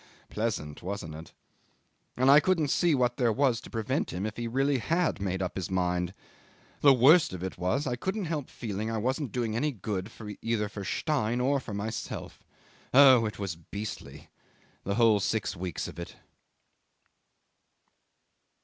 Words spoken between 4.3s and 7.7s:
he really had made up his mind. The worst of it